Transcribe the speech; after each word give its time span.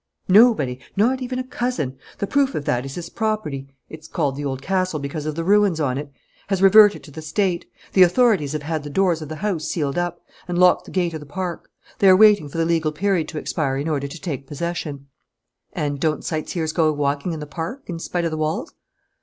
"Nobody, 0.27 0.79
not 0.97 1.21
even 1.21 1.37
a 1.37 1.43
cousin. 1.43 1.95
The 2.17 2.25
proof 2.25 2.55
is 2.55 2.65
that 2.65 2.85
his 2.91 3.07
property 3.09 3.67
it's 3.87 4.07
called 4.07 4.35
the 4.35 4.43
Old 4.43 4.59
Castle, 4.59 4.99
because 4.99 5.27
of 5.27 5.35
the 5.35 5.43
ruins 5.43 5.79
on 5.79 5.95
it 5.99 6.11
has 6.47 6.59
reverted 6.59 7.03
to 7.03 7.11
the 7.11 7.21
State. 7.21 7.67
The 7.93 8.01
authorities 8.01 8.53
have 8.53 8.63
had 8.63 8.81
the 8.81 8.89
doors 8.89 9.21
of 9.21 9.29
the 9.29 9.35
house 9.45 9.65
sealed 9.65 9.99
up, 9.99 10.25
and 10.47 10.57
locked 10.57 10.85
the 10.85 10.91
gate 10.91 11.13
of 11.13 11.19
the 11.19 11.27
park. 11.27 11.69
They 11.99 12.09
are 12.09 12.17
waiting 12.17 12.49
for 12.49 12.57
the 12.57 12.65
legal 12.65 12.91
period 12.91 13.27
to 13.27 13.37
expire 13.37 13.77
in 13.77 13.87
order 13.87 14.07
to 14.07 14.19
take 14.19 14.47
possession." 14.47 15.05
"And 15.71 15.99
don't 15.99 16.25
sightseers 16.25 16.73
go 16.73 16.91
walking 16.91 17.31
in 17.33 17.39
the 17.39 17.45
park, 17.45 17.83
in 17.85 17.99
spite 17.99 18.25
of 18.25 18.31
the 18.31 18.37
walls?" 18.37 18.73